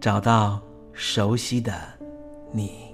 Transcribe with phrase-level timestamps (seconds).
[0.00, 0.58] 找到
[0.94, 1.74] 熟悉的
[2.52, 2.90] 你，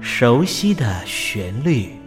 [0.00, 2.01] 熟悉的旋律。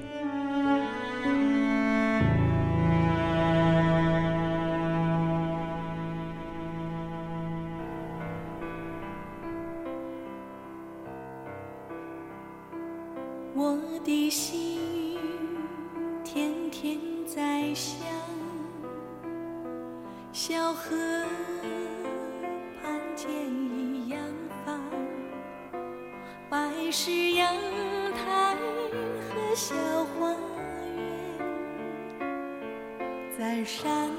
[33.37, 34.09] 载上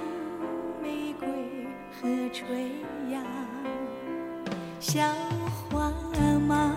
[0.82, 1.27] 玫瑰
[1.91, 2.71] 和垂
[3.10, 3.25] 杨
[4.78, 5.00] 小
[5.71, 5.91] 花
[6.38, 6.71] 猫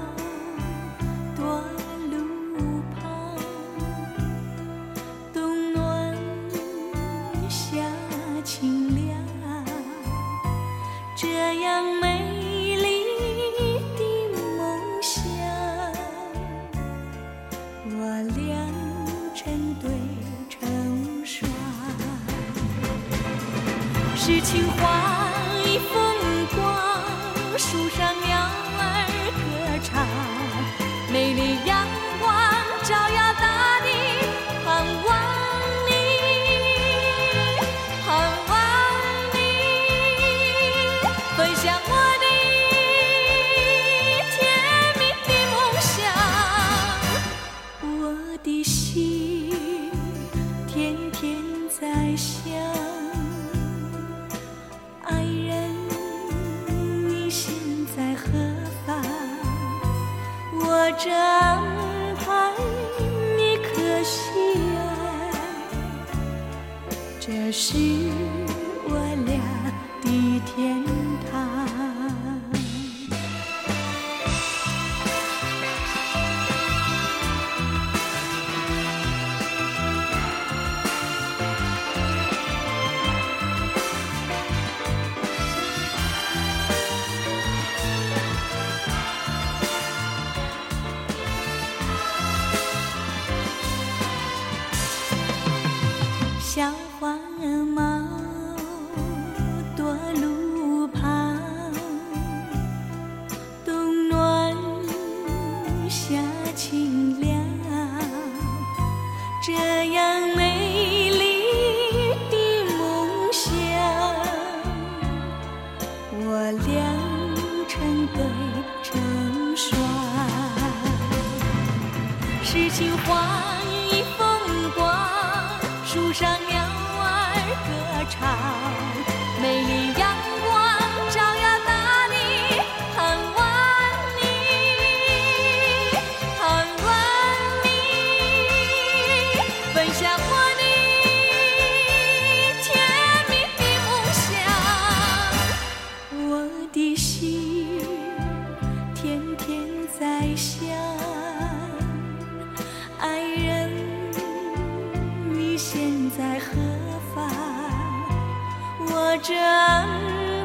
[159.21, 159.85] 这安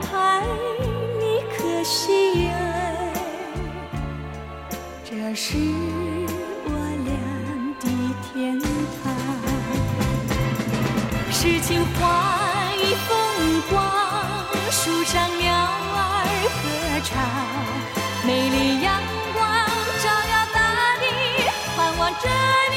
[0.00, 0.42] 排
[1.18, 1.22] 你
[1.56, 3.12] 可喜爱？
[5.04, 5.56] 这是
[6.64, 6.70] 我
[7.04, 7.10] 俩
[7.80, 7.86] 的
[8.22, 8.64] 天堂。
[11.30, 12.00] 诗情画
[12.76, 13.10] 意风
[13.70, 13.72] 光，
[14.70, 15.96] 树上鸟儿
[16.62, 16.64] 歌
[17.04, 17.12] 唱，
[18.26, 18.86] 美丽阳
[19.32, 19.40] 光
[20.02, 20.56] 照耀大
[20.98, 21.02] 地，
[21.76, 22.24] 盼望着
[22.70, 22.76] 你，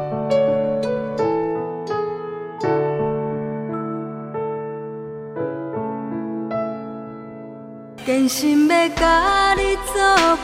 [8.11, 9.95] 坚心要甲你作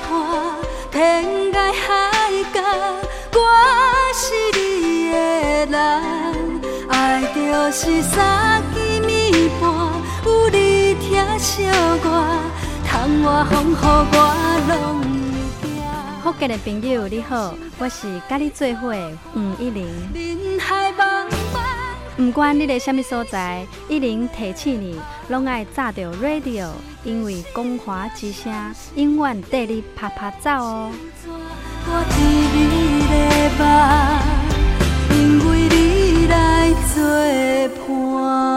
[0.08, 0.56] 伴，
[0.90, 2.62] 天涯海角，
[3.34, 3.40] 我
[4.16, 4.24] 是
[4.58, 5.16] 你的
[5.66, 5.76] 人。
[6.88, 9.68] 爱就是三更暝半，
[10.24, 11.66] 有你疼惜
[12.06, 12.08] 我，
[12.88, 14.16] 窗外风雨我
[14.70, 14.72] 拢。
[16.24, 19.86] 福建的朋友你好，我是甲你做伙的黄一玲。
[22.18, 22.26] 人海茫茫。
[22.26, 26.70] 不管你在什么所在，一零提醒你，拢爱炸着 radio，
[27.04, 28.52] 因为光华之声
[28.96, 30.92] 永远带你啪啪走哦。
[35.10, 37.04] 因为你来作
[37.88, 38.57] 伴。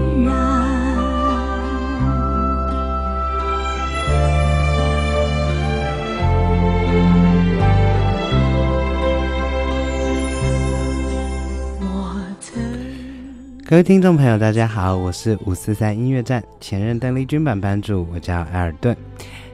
[13.71, 18.93] 各位听众朋友，大家好，我是五四三音乐站前任邓丽君版班主，我叫埃尔顿。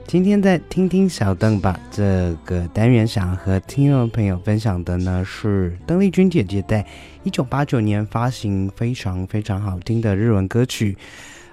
[0.08, 6.84] 今天在听听小邓吧这个单元，想和听众朋友分享的呢是邓丽君姐姐在
[7.22, 10.98] 一九八九年发行非常非常好听的日文歌曲，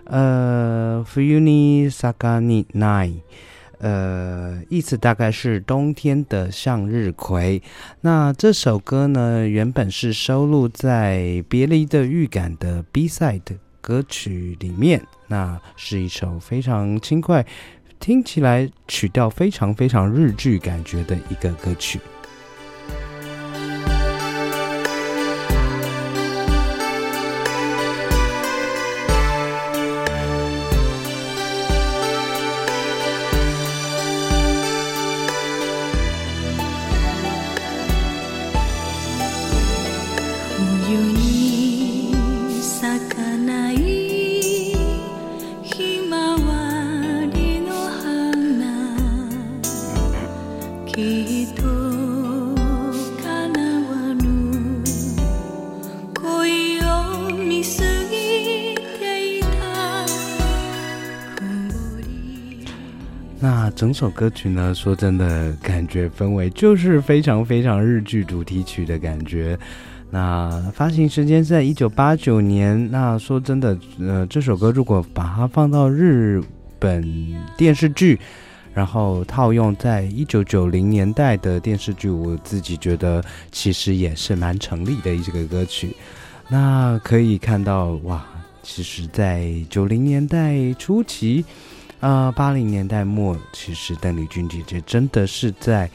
[0.05, 3.13] 呃，Fuyuni Sagani Nai，
[3.85, 7.63] 呃，意思大概是冬天的向日葵。
[8.01, 11.19] 那这首歌呢，原本是收录在
[11.51, 13.43] 《别离的预感》的 B side
[13.83, 17.45] 歌曲里面，那是一首非常轻快。
[18.01, 22.01] 听起来曲调非常非常日剧感觉的一个歌曲。
[63.85, 69.59] 整首歌曲呢，说真的，感觉氛围就是非常非常日剧主题曲的感觉。
[70.11, 72.91] 那发行时间是在一九八九年。
[72.91, 76.43] 那说真的，呃，这首歌如果把它放到日
[76.79, 77.07] 本
[77.59, 78.19] 电视剧，
[78.73, 83.23] 然后套用在一九九零年代的电视剧，我自己觉得
[83.53, 85.95] 其实也是蛮成立的一个歌曲。
[86.49, 88.25] 那可以看到，哇，
[88.63, 91.45] 其实，在九零年代初期。
[92.05, 95.89] 呃，八零年代末，其实邓丽君姐姐真的是在，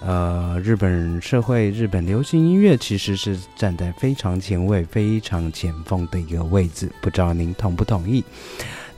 [0.00, 6.92] 呃，日本社会、日本流行音乐，其实是站在非常前卫、非常前锋的一个位置。
[7.00, 8.22] 不知道您同不同意？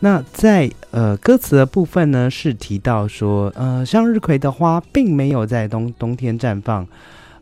[0.00, 6.84] 那在呃歌词的部分呢，是提到说，呃，向日葵的花并没有在冬冬天绽放，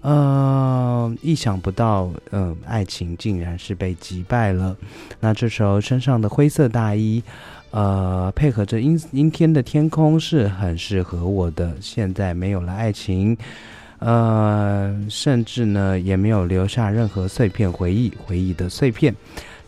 [0.03, 4.77] 呃，意想不到，呃，爱情竟然是被击败了。
[5.21, 7.23] 那这时候身上的灰色大衣。
[7.77, 11.75] 呃，配合着阴阴天的天空是很适合我的。
[11.79, 13.37] 现在没有了爱情，
[13.99, 19.15] 呃，甚至呢也没有留下任何碎片回忆，回忆的碎片。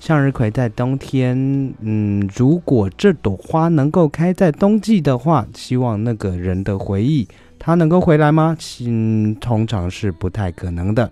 [0.00, 1.36] 向日葵在冬天，
[1.80, 8.56] 嗯，如果这朵花能够开在冬季的话，希望那个人的回忆他能够回来吗？
[8.86, 11.10] 嗯，通常是不太可能的。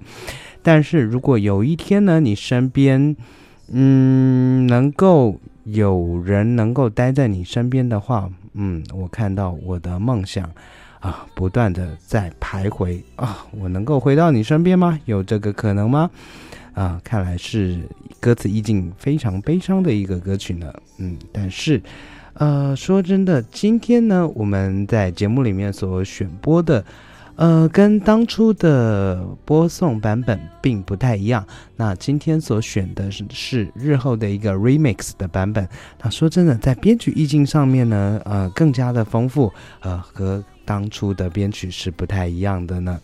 [0.63, 3.15] 但是如果有一天呢，你身边，
[3.71, 5.39] 嗯，能够。
[5.67, 10.49] 有人能够待在你身边的话，嗯，我看到我的梦想
[11.01, 14.99] 啊，不断的在徘徊啊，我能够回到你身边吗？
[15.07, 16.09] 有这个可能吗？
[16.75, 17.81] 啊，看来是
[18.21, 20.73] 歌词意境非常悲伤的一个歌曲呢。
[20.99, 21.83] 嗯，但是，
[22.35, 26.85] 呃，说真的，今天呢，我们在节目里面所选播的。
[27.37, 31.47] 呃，跟当初的播送版本并不太一样。
[31.77, 35.69] 那今天所选的是是日后的一个 remix 的版本。
[36.03, 42.99] 那说真的，在编曲意境上面呢，呃，更加的丰富，呃，和当初的编曲是不太一样的呢。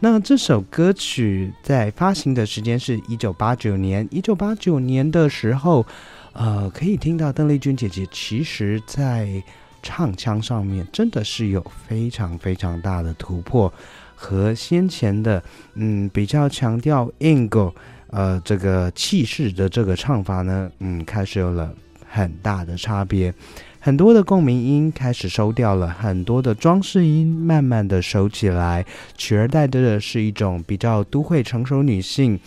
[0.00, 5.86] 那这首歌曲在发行的时间是一九八九年，一九八九年的时候，
[6.34, 9.42] 呃，可以听到邓丽君姐姐其实在。
[9.82, 13.72] 唱腔上面真的是有非常非常大的突破，
[14.14, 15.42] 和先前的
[15.74, 17.72] 嗯比较强调 angle
[18.08, 21.74] 呃这个气势的这个唱法呢，嗯开始有了
[22.08, 23.34] 很大的差别，
[23.80, 28.84] 很多的共鸣音开始收掉了，很多的装饰音慢慢的收起来，
[29.16, 32.38] 取而代之的是一种比较都会成熟女性。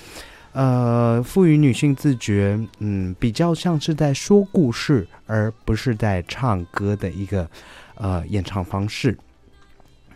[0.55, 7.45] 呃，赋予女性自觉，嗯，比较像是在说故事，而不是在唱歌的一个
[7.95, 9.17] 呃演唱方式。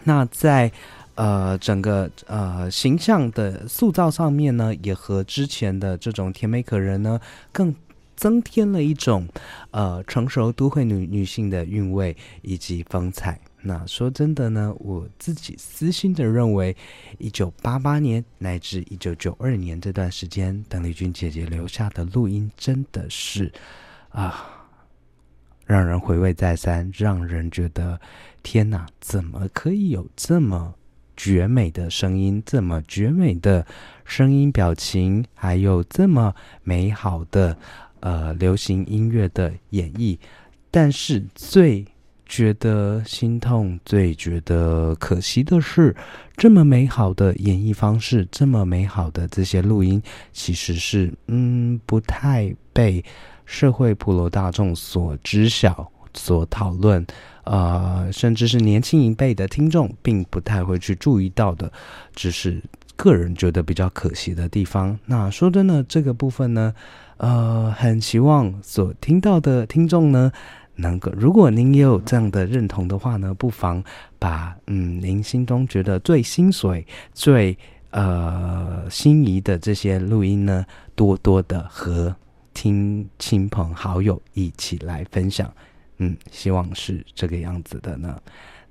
[0.05, 0.71] 那在
[1.15, 7.19] 呃整个呃形象的塑造上面呢，也和之前的这种甜美可人呢，
[7.51, 7.75] 更
[8.15, 9.27] 增添了一种
[9.71, 13.37] 呃成熟都会女女性的韵味以及风采。
[13.61, 16.75] 那说真的呢，我自己私心的认为，
[17.17, 23.51] 一九八八年乃至一九九二年这段时间，邓丽君姐姐留下的录音真的是
[24.09, 24.65] 啊，
[25.65, 27.99] 让人回味再三，让人觉得
[28.41, 30.73] 天哪，怎么可以有这么
[31.17, 33.67] 绝美的声音，这么绝美的
[34.05, 37.57] 声音表情，还有这么美好的
[37.99, 40.17] 呃流行音乐的演绎？
[40.71, 41.85] 但是最
[42.29, 45.93] 觉得心痛，最觉得可惜的是，
[46.37, 49.99] 这么美好的演绎方式，这么美好的这些录音，
[50.31, 53.03] 其实是嗯不太被
[53.45, 57.03] 社会普罗大众所知晓、所讨论，
[57.45, 61.71] 呃，甚至是年轻一辈的听众并不太会去注意到的，
[62.13, 62.61] 只是
[62.95, 64.97] 个人觉得比较可惜的地方。
[65.07, 66.75] 那说真的，这个部分呢，
[67.17, 70.31] 呃，很希望所听到的听众呢。
[70.79, 73.83] 能够，如果您也有这样的认同的话呢，不妨
[74.17, 77.57] 把嗯您心中觉得最心水、最
[77.91, 80.65] 呃心仪的这些录音呢，
[80.95, 82.15] 多多的和
[82.53, 85.51] 听亲朋好友一起来分享。
[85.97, 88.17] 嗯，希望是这个样子的呢。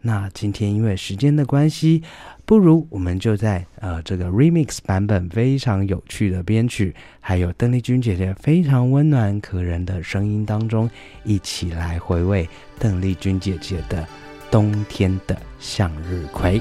[0.00, 2.02] 那今天因为时间的关系，
[2.44, 10.88] 不如我们就在呃这个 remix 版本非常有趣的编曲，还有邓丽君姐姐非常温暖可人的声音当中，
[11.24, 14.02] 一起来回味邓丽君姐姐的
[14.50, 16.60] 《冬天的向日葵》。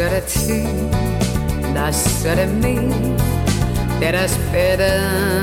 [0.00, 0.64] senhora a ti,
[1.74, 2.88] da senhora a mim,
[3.98, 5.36] ter a esperança.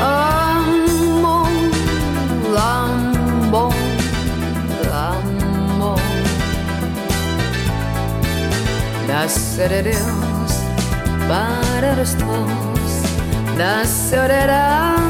[0.00, 1.46] Amor,
[2.58, 3.72] amor,
[4.92, 6.00] amor,
[9.06, 10.52] da senhora Deus,
[11.28, 13.02] para os teus,
[13.56, 15.05] da senhora a